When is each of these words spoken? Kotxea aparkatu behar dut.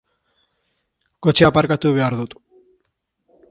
Kotxea 1.27 1.51
aparkatu 1.53 1.93
behar 2.01 2.19
dut. 2.23 2.35